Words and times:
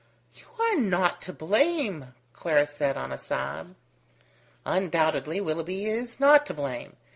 "You 0.33 0.45
are 0.59 0.77
not 0.77 1.21
to 1.21 1.31
blame," 1.31 2.15
Clara 2.33 2.65
said 2.65 2.97
on 2.97 3.11
a 3.11 3.19
sob. 3.19 3.75
"Undoubtedly 4.65 5.39
Willoughby 5.39 5.85
is 5.85 6.19
not 6.19 6.47
to 6.47 6.55
blame. 6.55 6.95